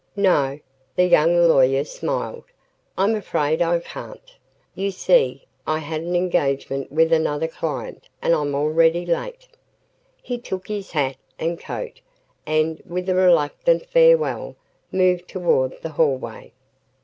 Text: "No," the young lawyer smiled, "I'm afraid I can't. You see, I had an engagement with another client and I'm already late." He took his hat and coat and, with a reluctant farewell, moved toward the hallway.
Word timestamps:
"No," 0.15 0.59
the 0.95 1.05
young 1.05 1.47
lawyer 1.47 1.83
smiled, 1.85 2.45
"I'm 2.97 3.13
afraid 3.13 3.61
I 3.61 3.77
can't. 3.81 4.35
You 4.73 4.89
see, 4.89 5.45
I 5.67 5.77
had 5.77 6.01
an 6.01 6.15
engagement 6.15 6.91
with 6.91 7.13
another 7.13 7.47
client 7.47 8.09
and 8.19 8.33
I'm 8.33 8.55
already 8.55 9.05
late." 9.05 9.47
He 10.19 10.39
took 10.39 10.67
his 10.67 10.93
hat 10.93 11.17
and 11.37 11.59
coat 11.59 12.01
and, 12.47 12.81
with 12.83 13.09
a 13.09 13.13
reluctant 13.15 13.85
farewell, 13.85 14.55
moved 14.91 15.27
toward 15.27 15.79
the 15.83 15.89
hallway. 15.89 16.51